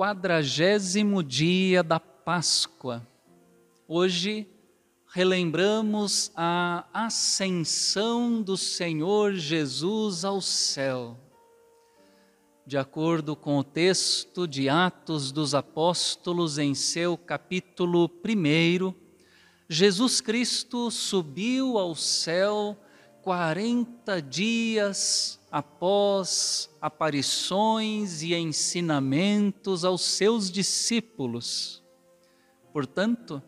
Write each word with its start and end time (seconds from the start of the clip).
quadragésimo 0.00 1.22
dia 1.22 1.82
da 1.82 2.00
Páscoa. 2.00 3.06
Hoje 3.86 4.48
relembramos 5.12 6.32
a 6.34 6.86
ascensão 6.90 8.40
do 8.40 8.56
Senhor 8.56 9.34
Jesus 9.34 10.24
ao 10.24 10.40
céu. 10.40 11.18
De 12.66 12.78
acordo 12.78 13.36
com 13.36 13.58
o 13.58 13.62
texto 13.62 14.48
de 14.48 14.70
Atos 14.70 15.30
dos 15.30 15.54
Apóstolos, 15.54 16.56
em 16.56 16.74
seu 16.74 17.18
capítulo 17.18 18.10
1, 18.24 18.94
Jesus 19.68 20.22
Cristo 20.22 20.90
subiu 20.90 21.76
ao 21.76 21.94
céu 21.94 22.74
40 23.22 24.22
dias 24.22 25.38
após 25.50 26.70
aparições 26.80 28.22
e 28.22 28.34
ensinamentos 28.34 29.84
aos 29.84 30.02
seus 30.02 30.50
discípulos. 30.50 31.82
Portanto, 32.72 33.42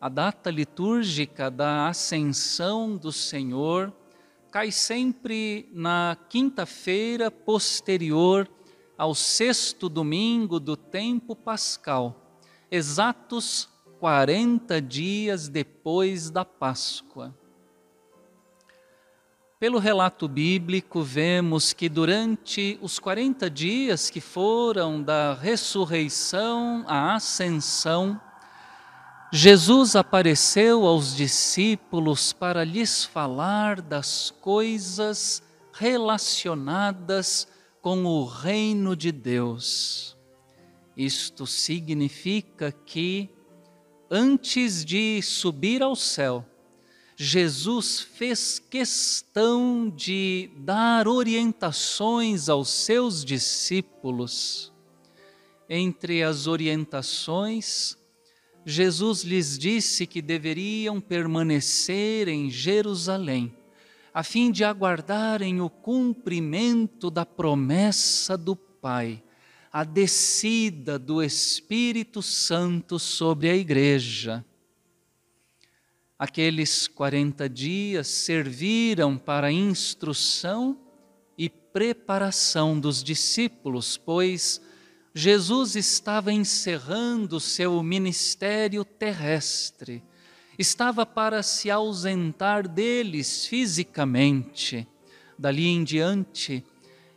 a 0.00 0.08
data 0.08 0.50
litúrgica 0.50 1.50
da 1.50 1.88
Ascensão 1.88 2.96
do 2.96 3.10
Senhor 3.10 3.92
cai 4.50 4.70
sempre 4.70 5.68
na 5.72 6.16
quinta-feira 6.28 7.30
posterior 7.30 8.48
ao 8.98 9.14
sexto 9.14 9.88
domingo 9.88 10.60
do 10.60 10.76
tempo 10.76 11.34
pascal, 11.34 12.38
exatos 12.70 13.68
40 13.98 14.80
dias 14.82 15.48
depois 15.48 16.28
da 16.30 16.44
Páscoa. 16.44 17.34
Pelo 19.58 19.78
relato 19.78 20.26
bíblico, 20.26 21.00
vemos 21.00 21.72
que 21.72 21.88
durante 21.88 22.76
os 22.82 22.98
40 22.98 23.48
dias 23.48 24.10
que 24.10 24.20
foram 24.20 25.00
da 25.00 25.32
ressurreição 25.32 26.84
à 26.88 27.14
ascensão, 27.14 28.20
Jesus 29.32 29.94
apareceu 29.94 30.84
aos 30.84 31.16
discípulos 31.16 32.32
para 32.32 32.64
lhes 32.64 33.04
falar 33.04 33.80
das 33.80 34.30
coisas 34.30 35.40
relacionadas 35.72 37.46
com 37.80 38.04
o 38.04 38.24
reino 38.24 38.96
de 38.96 39.12
Deus. 39.12 40.16
Isto 40.96 41.46
significa 41.46 42.72
que, 42.72 43.30
antes 44.10 44.84
de 44.84 45.22
subir 45.22 45.80
ao 45.80 45.94
céu, 45.94 46.44
Jesus 47.16 48.00
fez 48.00 48.58
questão 48.58 49.88
de 49.88 50.50
dar 50.56 51.06
orientações 51.06 52.48
aos 52.48 52.68
seus 52.70 53.24
discípulos. 53.24 54.72
Entre 55.68 56.24
as 56.24 56.48
orientações, 56.48 57.96
Jesus 58.66 59.22
lhes 59.22 59.56
disse 59.56 60.06
que 60.06 60.20
deveriam 60.20 61.00
permanecer 61.00 62.26
em 62.26 62.50
Jerusalém, 62.50 63.54
a 64.12 64.24
fim 64.24 64.50
de 64.50 64.64
aguardarem 64.64 65.60
o 65.60 65.70
cumprimento 65.70 67.10
da 67.10 67.24
promessa 67.24 68.36
do 68.36 68.56
Pai, 68.56 69.22
a 69.72 69.84
descida 69.84 70.98
do 70.98 71.22
Espírito 71.22 72.20
Santo 72.22 72.98
sobre 72.98 73.50
a 73.50 73.56
igreja. 73.56 74.44
Aqueles 76.24 76.88
40 76.88 77.50
dias 77.50 78.08
serviram 78.08 79.18
para 79.18 79.52
instrução 79.52 80.78
e 81.36 81.50
preparação 81.50 82.80
dos 82.80 83.04
discípulos, 83.04 83.98
pois 83.98 84.58
Jesus 85.14 85.76
estava 85.76 86.32
encerrando 86.32 87.38
seu 87.38 87.82
ministério 87.82 88.86
terrestre, 88.86 90.02
estava 90.58 91.04
para 91.04 91.42
se 91.42 91.70
ausentar 91.70 92.66
deles 92.66 93.44
fisicamente. 93.44 94.88
Dali 95.38 95.66
em 95.66 95.84
diante, 95.84 96.64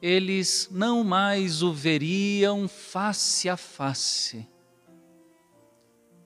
eles 0.00 0.68
não 0.70 1.02
mais 1.02 1.60
o 1.60 1.72
veriam 1.72 2.68
face 2.68 3.48
a 3.48 3.56
face. 3.56 4.46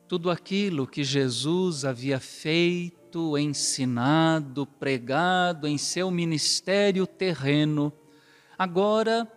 Tudo 0.08 0.30
aquilo 0.30 0.86
que 0.86 1.02
Jesus 1.02 1.84
havia 1.84 2.20
feito, 2.20 3.36
ensinado, 3.36 4.64
pregado 4.64 5.66
em 5.66 5.76
seu 5.76 6.08
ministério 6.10 7.06
terreno, 7.06 7.92
agora 8.56 9.30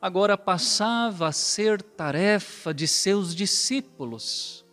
agora 0.00 0.38
passava 0.38 1.28
a 1.28 1.32
ser 1.32 1.82
tarefa 1.82 2.72
de 2.72 2.86
seus 2.86 3.34
discípulos. 3.34 4.64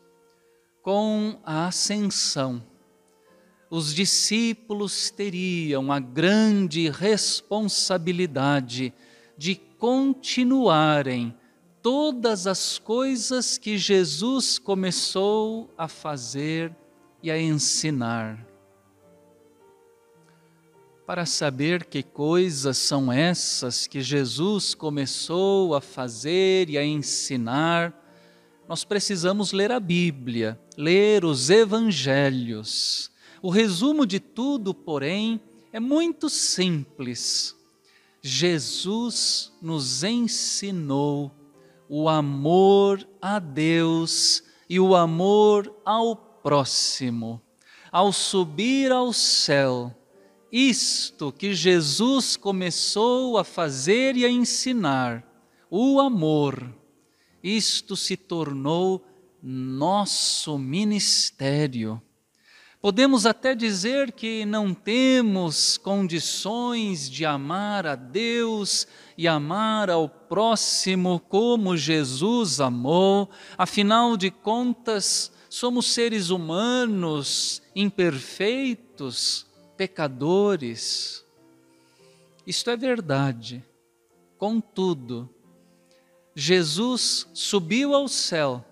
Com 0.82 1.42
a 1.44 1.68
ascensão, 1.68 2.64
os 3.70 3.94
discípulos 3.94 5.10
teriam 5.10 5.92
a 5.92 6.00
grande 6.00 6.90
responsabilidade 6.90 8.94
de 9.38 9.56
continuarem 9.56 11.36
todas 11.84 12.48
as 12.48 12.80
coisas 12.80 13.60
que 13.60 13.78
Jesus 13.78 14.58
começou 14.58 15.70
a 15.78 15.88
fazer 15.88 16.76
e 17.22 17.30
a 17.30 17.40
ensinar 17.40 18.54
para 21.06 21.26
saber 21.26 21.86
que 21.86 22.02
coisas 22.02 22.78
são 22.78 23.12
essas 23.12 23.88
que 23.88 24.02
Jesus 24.02 24.74
começou 24.74 25.76
a 25.76 25.82
fazer 25.82 26.70
e 26.70 26.78
a 26.78 26.86
ensinar, 26.86 27.94
nós 28.68 28.84
precisamos 28.86 29.52
ler 29.52 29.72
a 29.72 29.80
Bíblia, 29.80 30.60
ler 30.78 31.26
os 31.26 31.50
Evangelhos. 31.50 33.12
O 33.42 33.50
resumo 33.50 34.06
de 34.06 34.20
tudo, 34.20 34.74
porém, 34.74 35.42
é 35.74 35.80
muito 35.80 36.30
simples. 36.30 37.56
Jesus 38.22 39.52
nos 39.62 40.06
ensinou 40.06 41.32
o 41.96 42.10
amor 42.10 43.08
a 43.22 43.38
Deus 43.38 44.44
e 44.68 44.80
o 44.80 44.96
amor 44.96 45.72
ao 45.86 46.16
próximo. 46.16 47.40
Ao 47.92 48.12
subir 48.12 48.92
ao 48.92 49.14
céu, 49.14 49.96
isto 50.52 51.32
que 51.32 51.54
Jesus 51.54 52.36
começou 52.36 53.38
a 53.38 53.44
fazer 53.44 54.18
e 54.18 54.26
a 54.26 54.28
ensinar, 54.28 55.24
o 55.70 56.00
amor, 56.00 56.76
isto 57.44 57.96
se 57.96 58.18
tornou 58.18 59.06
nosso 59.40 60.58
ministério. 60.58 62.02
Podemos 62.84 63.26
até 63.26 63.56
dizer 63.56 64.12
que 64.12 64.44
não 64.44 64.74
temos 64.74 65.78
condições 65.78 67.10
de 67.10 67.24
amar 67.24 67.88
a 67.88 67.96
Deus 67.96 68.86
e 69.18 69.26
amar 69.26 69.90
ao 69.90 70.10
próximo 70.10 71.18
como 71.18 71.78
Jesus 71.78 72.60
amou, 72.60 73.30
afinal 73.58 74.18
de 74.18 74.30
contas, 74.30 75.32
somos 75.50 75.94
seres 75.94 76.30
humanos 76.30 77.62
imperfeitos 77.74 79.46
pecadores. 79.78 81.24
Isto 82.46 82.70
é 82.70 82.76
verdade. 82.76 83.64
Contudo, 84.38 85.30
Jesus 86.36 87.30
subiu 87.34 87.96
ao 87.96 88.10
céu, 88.10 88.66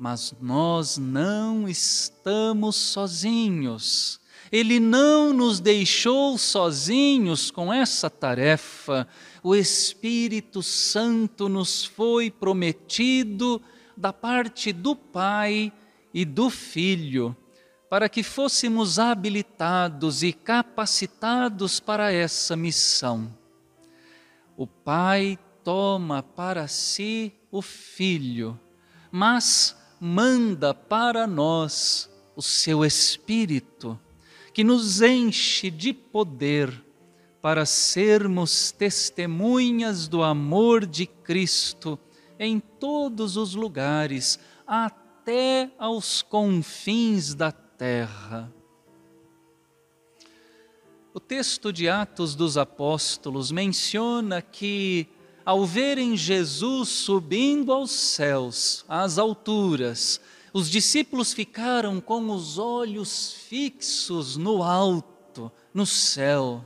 mas 0.00 0.34
nós 0.40 0.96
não 0.96 1.68
estamos 1.68 2.74
sozinhos. 2.74 4.18
Ele 4.50 4.80
não 4.80 5.30
nos 5.34 5.60
deixou 5.60 6.38
sozinhos 6.38 7.50
com 7.50 7.70
essa 7.70 8.08
tarefa. 8.08 9.06
O 9.42 9.54
Espírito 9.54 10.62
Santo 10.62 11.50
nos 11.50 11.84
foi 11.84 12.30
prometido 12.30 13.60
da 13.94 14.10
parte 14.10 14.72
do 14.72 14.96
Pai 14.96 15.70
e 16.14 16.24
do 16.24 16.48
Filho 16.48 17.36
para 17.90 18.08
que 18.08 18.22
fôssemos 18.22 18.98
habilitados 18.98 20.22
e 20.22 20.32
capacitados 20.32 21.78
para 21.78 22.10
essa 22.10 22.56
missão. 22.56 23.36
O 24.56 24.66
Pai 24.66 25.38
toma 25.62 26.22
para 26.22 26.66
si 26.68 27.34
o 27.50 27.60
Filho, 27.60 28.58
mas 29.10 29.76
manda 30.00 30.72
para 30.72 31.26
nós 31.26 32.10
o 32.34 32.40
seu 32.40 32.84
Espírito, 32.84 34.00
que 34.54 34.64
nos 34.64 35.02
enche 35.02 35.70
de 35.70 35.92
poder 35.92 36.82
para 37.42 37.66
sermos 37.66 38.72
testemunhas 38.72 40.08
do 40.08 40.22
amor 40.22 40.86
de 40.86 41.06
Cristo 41.06 41.98
em 42.38 42.58
todos 42.58 43.36
os 43.36 43.54
lugares, 43.54 44.38
até 44.66 45.70
aos 45.78 46.22
confins 46.22 47.34
da 47.34 47.52
terra. 47.52 48.50
O 51.12 51.20
texto 51.20 51.72
de 51.72 51.88
Atos 51.88 52.34
dos 52.34 52.56
Apóstolos 52.56 53.50
menciona 53.50 54.40
que, 54.40 55.08
ao 55.50 55.66
verem 55.66 56.16
Jesus 56.16 56.88
subindo 56.90 57.72
aos 57.72 57.90
céus, 57.90 58.84
às 58.88 59.18
alturas, 59.18 60.20
os 60.52 60.70
discípulos 60.70 61.32
ficaram 61.32 62.00
com 62.00 62.30
os 62.30 62.56
olhos 62.56 63.32
fixos 63.48 64.36
no 64.36 64.62
alto, 64.62 65.50
no 65.74 65.84
céu. 65.84 66.64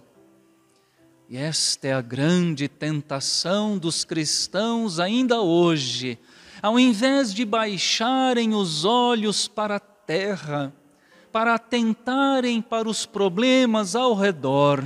E 1.30 1.38
esta 1.38 1.88
é 1.88 1.92
a 1.94 2.02
grande 2.02 2.68
tentação 2.68 3.78
dos 3.78 4.04
cristãos 4.04 5.00
ainda 5.00 5.40
hoje. 5.40 6.18
Ao 6.60 6.78
invés 6.78 7.32
de 7.32 7.46
baixarem 7.46 8.54
os 8.54 8.84
olhos 8.84 9.48
para 9.48 9.76
a 9.76 9.80
terra, 9.80 10.74
para 11.32 11.54
atentarem 11.54 12.60
para 12.60 12.86
os 12.86 13.06
problemas 13.06 13.96
ao 13.96 14.14
redor, 14.14 14.84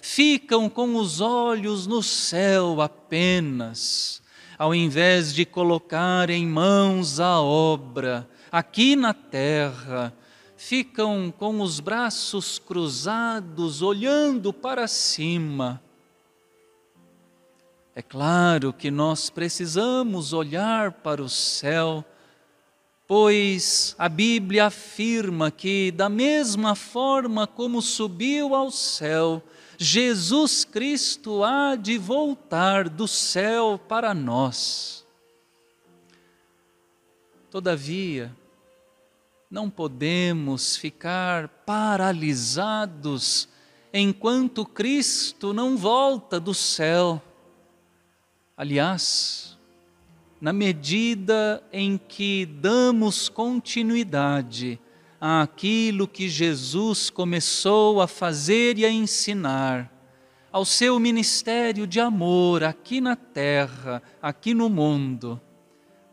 ficam 0.00 0.68
com 0.68 0.96
os 0.96 1.20
olhos 1.20 1.86
no 1.86 2.02
céu 2.02 2.80
apenas, 2.80 4.22
ao 4.58 4.74
invés 4.74 5.34
de 5.34 5.44
colocarem 5.44 6.46
mãos 6.46 7.20
à 7.20 7.40
obra 7.40 8.28
aqui 8.50 8.96
na 8.96 9.14
terra, 9.14 10.12
ficam 10.56 11.32
com 11.36 11.60
os 11.60 11.80
braços 11.80 12.58
cruzados, 12.58 13.82
olhando 13.82 14.52
para 14.52 14.88
cima. 14.88 15.80
É 17.94 18.02
claro 18.02 18.72
que 18.72 18.90
nós 18.90 19.28
precisamos 19.28 20.32
olhar 20.32 20.92
para 20.92 21.22
o 21.22 21.28
céu, 21.28 22.04
pois 23.08 23.96
a 23.98 24.06
Bíblia 24.06 24.66
afirma 24.66 25.50
que, 25.50 25.90
da 25.90 26.10
mesma 26.10 26.74
forma 26.74 27.46
como 27.46 27.80
subiu 27.80 28.54
ao 28.54 28.70
céu, 28.70 29.42
Jesus 29.78 30.62
Cristo 30.62 31.42
há 31.42 31.74
de 31.74 31.96
voltar 31.96 32.86
do 32.86 33.08
céu 33.08 33.80
para 33.88 34.12
nós. 34.12 35.06
Todavia, 37.50 38.30
não 39.50 39.70
podemos 39.70 40.76
ficar 40.76 41.48
paralisados 41.64 43.48
enquanto 43.90 44.66
Cristo 44.66 45.54
não 45.54 45.78
volta 45.78 46.38
do 46.38 46.52
céu. 46.52 47.22
Aliás, 48.54 49.47
na 50.40 50.52
medida 50.52 51.62
em 51.72 51.98
que 51.98 52.46
damos 52.46 53.28
continuidade 53.28 54.78
àquilo 55.20 56.06
que 56.06 56.28
Jesus 56.28 57.10
começou 57.10 58.00
a 58.00 58.06
fazer 58.06 58.78
e 58.78 58.84
a 58.84 58.90
ensinar, 58.90 59.92
ao 60.50 60.64
seu 60.64 60.98
ministério 60.98 61.86
de 61.86 62.00
amor 62.00 62.64
aqui 62.64 63.00
na 63.00 63.16
terra, 63.16 64.02
aqui 64.22 64.54
no 64.54 64.68
mundo, 64.68 65.40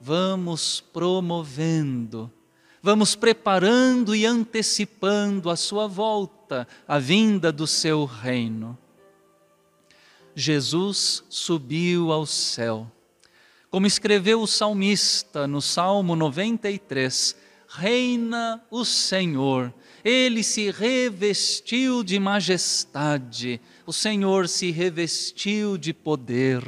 vamos 0.01 0.81
promovendo 0.81 2.31
vamos 2.85 3.15
preparando 3.15 4.15
e 4.15 4.27
antecipando 4.27 5.49
a 5.49 5.55
sua 5.55 5.87
volta, 5.87 6.67
a 6.87 6.99
vinda 6.99 7.51
do 7.51 7.65
seu 7.65 8.05
reino. 8.05 8.77
Jesus 10.35 11.23
subiu 11.27 12.11
ao 12.11 12.27
céu. 12.27 12.85
Como 13.75 13.85
escreveu 13.87 14.41
o 14.41 14.47
salmista 14.47 15.45
no 15.45 15.61
Salmo 15.61 16.15
93, 16.15 17.35
reina 17.67 18.63
o 18.71 18.85
Senhor, 18.85 19.73
ele 20.01 20.43
se 20.43 20.71
revestiu 20.71 22.01
de 22.01 22.17
majestade, 22.17 23.59
o 23.85 23.91
Senhor 23.91 24.47
se 24.47 24.71
revestiu 24.71 25.77
de 25.77 25.93
poder. 25.93 26.63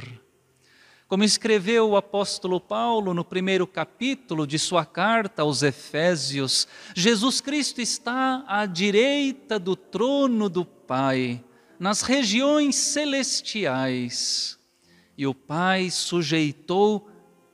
Como 1.08 1.24
escreveu 1.24 1.88
o 1.88 1.96
apóstolo 1.96 2.60
Paulo 2.60 3.14
no 3.14 3.24
primeiro 3.24 3.66
capítulo 3.66 4.46
de 4.46 4.58
sua 4.58 4.84
carta 4.84 5.40
aos 5.40 5.62
Efésios, 5.62 6.68
Jesus 6.94 7.40
Cristo 7.40 7.80
está 7.80 8.44
à 8.46 8.66
direita 8.66 9.58
do 9.58 9.74
trono 9.74 10.46
do 10.50 10.62
Pai, 10.62 11.42
nas 11.80 12.02
regiões 12.02 12.76
celestiais. 12.76 14.57
E 15.18 15.26
o 15.26 15.34
Pai 15.34 15.90
sujeitou 15.90 17.08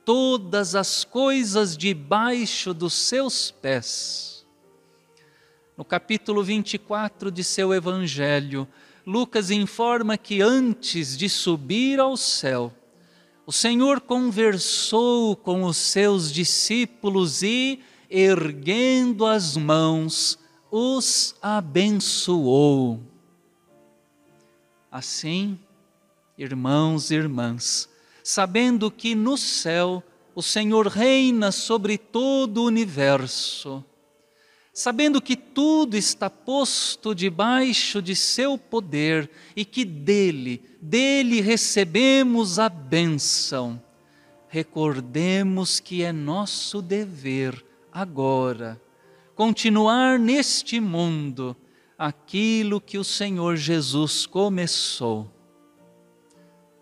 todas 0.05 0.75
as 0.75 1.03
coisas 1.03 1.75
debaixo 1.75 2.75
dos 2.75 2.93
seus 2.93 3.49
pés. 3.49 4.45
No 5.75 5.83
capítulo 5.83 6.43
24 6.43 7.31
de 7.31 7.43
seu 7.43 7.73
Evangelho, 7.73 8.67
Lucas 9.03 9.49
informa 9.49 10.15
que 10.15 10.43
antes 10.43 11.17
de 11.17 11.27
subir 11.27 11.99
ao 11.99 12.15
céu, 12.15 12.71
o 13.47 13.51
Senhor 13.51 13.99
conversou 13.99 15.35
com 15.35 15.63
os 15.63 15.77
seus 15.77 16.31
discípulos 16.31 17.41
e, 17.41 17.79
erguendo 18.07 19.25
as 19.25 19.57
mãos, 19.57 20.37
os 20.69 21.35
abençoou. 21.41 23.01
Assim, 24.91 25.59
irmãos 26.37 27.11
e 27.11 27.15
irmãs, 27.15 27.89
sabendo 28.23 28.89
que 28.91 29.15
no 29.15 29.37
céu 29.37 30.03
o 30.33 30.41
Senhor 30.41 30.87
reina 30.87 31.51
sobre 31.51 31.97
todo 31.97 32.61
o 32.61 32.65
universo, 32.65 33.83
sabendo 34.73 35.21
que 35.21 35.35
tudo 35.35 35.95
está 35.95 36.29
posto 36.29 37.15
debaixo 37.15 38.01
de 38.01 38.15
seu 38.15 38.57
poder 38.57 39.29
e 39.55 39.63
que 39.63 39.85
dele, 39.85 40.61
dele 40.81 41.39
recebemos 41.39 42.59
a 42.59 42.67
bênção, 42.67 43.81
recordemos 44.49 45.79
que 45.79 46.03
é 46.03 46.11
nosso 46.11 46.81
dever 46.81 47.63
agora 47.91 48.81
continuar 49.35 50.17
neste 50.17 50.79
mundo 50.79 51.55
aquilo 51.97 52.79
que 52.79 52.97
o 52.97 53.03
Senhor 53.03 53.57
Jesus 53.57 54.25
começou. 54.25 55.29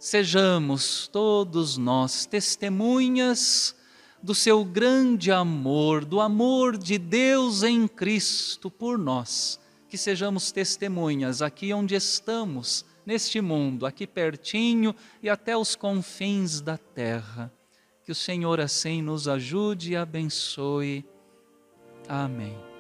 Sejamos 0.04 1.08
todos 1.08 1.78
nós 1.78 2.26
testemunhas 2.26 3.74
do 4.22 4.36
seu 4.36 4.66
grande 4.66 5.32
amor, 5.32 6.04
do 6.04 6.20
amor 6.20 6.78
de 6.78 6.98
Deus 6.98 7.64
em 7.64 7.88
Cristo 7.88 8.70
por 8.70 8.98
nós, 8.98 9.58
que 9.88 9.98
sejamos 9.98 10.52
testemunhas 10.52 11.42
aqui 11.42 11.72
onde 11.72 11.96
estamos, 11.96 12.84
neste 13.06 13.40
mundo, 13.40 13.86
aqui 13.86 14.06
pertinho 14.06 14.94
e 15.22 15.30
até 15.30 15.56
os 15.56 15.74
confins 15.74 16.60
da 16.60 16.78
terra. 16.78 17.50
Que 18.04 18.12
o 18.12 18.16
Senhor 18.16 18.60
assim 18.60 19.02
nos 19.02 19.26
ajude 19.26 19.94
e 19.94 19.96
abençoe. 19.96 21.06
Amém. 22.10 22.73